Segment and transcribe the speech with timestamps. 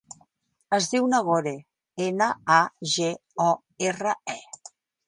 [0.77, 1.53] Es diu Nagore:
[2.07, 2.59] ena, a,
[2.95, 3.13] ge,
[3.51, 3.51] o,
[3.93, 4.43] erra, e.